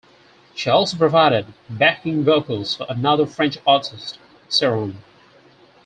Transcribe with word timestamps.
She 0.55 0.67
also 0.67 0.97
provided 0.97 1.53
backing 1.69 2.23
vocals 2.23 2.73
for 2.75 2.87
another 2.89 3.27
French 3.27 3.59
artist; 3.67 4.17
Cerrone. 4.49 4.95